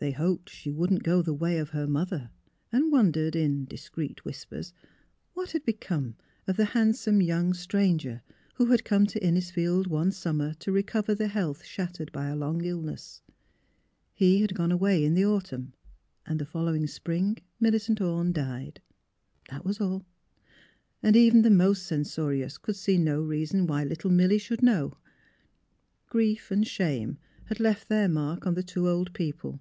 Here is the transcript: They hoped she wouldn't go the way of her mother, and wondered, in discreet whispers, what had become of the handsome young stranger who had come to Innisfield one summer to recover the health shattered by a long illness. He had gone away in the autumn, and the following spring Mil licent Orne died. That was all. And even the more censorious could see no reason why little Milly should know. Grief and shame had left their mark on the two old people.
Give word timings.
They 0.00 0.12
hoped 0.12 0.48
she 0.48 0.70
wouldn't 0.70 1.02
go 1.02 1.22
the 1.22 1.34
way 1.34 1.58
of 1.58 1.70
her 1.70 1.88
mother, 1.88 2.30
and 2.70 2.92
wondered, 2.92 3.34
in 3.34 3.64
discreet 3.64 4.24
whispers, 4.24 4.72
what 5.34 5.50
had 5.50 5.64
become 5.64 6.14
of 6.46 6.56
the 6.56 6.66
handsome 6.66 7.20
young 7.20 7.52
stranger 7.52 8.22
who 8.54 8.66
had 8.66 8.84
come 8.84 9.06
to 9.06 9.18
Innisfield 9.18 9.88
one 9.88 10.12
summer 10.12 10.54
to 10.60 10.70
recover 10.70 11.16
the 11.16 11.26
health 11.26 11.64
shattered 11.64 12.12
by 12.12 12.28
a 12.28 12.36
long 12.36 12.64
illness. 12.64 13.22
He 14.14 14.40
had 14.40 14.54
gone 14.54 14.70
away 14.70 15.04
in 15.04 15.14
the 15.14 15.24
autumn, 15.26 15.72
and 16.24 16.38
the 16.38 16.46
following 16.46 16.86
spring 16.86 17.38
Mil 17.58 17.72
licent 17.72 18.00
Orne 18.00 18.30
died. 18.32 18.80
That 19.50 19.64
was 19.64 19.80
all. 19.80 20.06
And 21.02 21.16
even 21.16 21.42
the 21.42 21.50
more 21.50 21.74
censorious 21.74 22.56
could 22.56 22.76
see 22.76 22.98
no 22.98 23.20
reason 23.20 23.66
why 23.66 23.82
little 23.82 24.12
Milly 24.12 24.38
should 24.38 24.62
know. 24.62 24.96
Grief 26.06 26.52
and 26.52 26.64
shame 26.64 27.18
had 27.46 27.58
left 27.58 27.88
their 27.88 28.08
mark 28.08 28.46
on 28.46 28.54
the 28.54 28.62
two 28.62 28.88
old 28.88 29.12
people. 29.12 29.60